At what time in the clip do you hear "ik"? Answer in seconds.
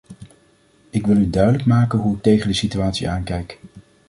0.89-1.05, 2.15-2.21